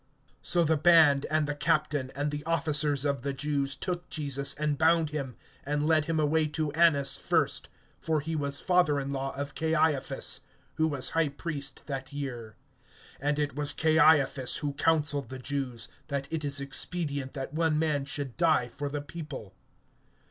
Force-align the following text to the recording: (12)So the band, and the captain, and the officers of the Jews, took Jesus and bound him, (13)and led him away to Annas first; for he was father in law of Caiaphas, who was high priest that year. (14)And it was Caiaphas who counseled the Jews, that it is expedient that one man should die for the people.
(12)So 0.43 0.65
the 0.65 0.77
band, 0.77 1.27
and 1.29 1.45
the 1.47 1.53
captain, 1.53 2.09
and 2.15 2.31
the 2.31 2.43
officers 2.47 3.05
of 3.05 3.21
the 3.21 3.33
Jews, 3.33 3.75
took 3.75 4.09
Jesus 4.09 4.55
and 4.55 4.75
bound 4.75 5.11
him, 5.11 5.35
(13)and 5.67 5.85
led 5.85 6.05
him 6.05 6.19
away 6.19 6.47
to 6.47 6.71
Annas 6.71 7.15
first; 7.17 7.69
for 7.99 8.19
he 8.19 8.35
was 8.35 8.59
father 8.59 8.99
in 8.99 9.11
law 9.11 9.31
of 9.35 9.53
Caiaphas, 9.53 10.39
who 10.77 10.87
was 10.87 11.11
high 11.11 11.29
priest 11.29 11.85
that 11.85 12.11
year. 12.11 12.55
(14)And 13.21 13.37
it 13.37 13.55
was 13.55 13.73
Caiaphas 13.73 14.57
who 14.57 14.73
counseled 14.73 15.29
the 15.29 15.37
Jews, 15.37 15.87
that 16.07 16.27
it 16.31 16.43
is 16.43 16.59
expedient 16.59 17.33
that 17.33 17.53
one 17.53 17.77
man 17.77 18.05
should 18.05 18.35
die 18.37 18.69
for 18.69 18.89
the 18.89 19.01
people. 19.01 19.53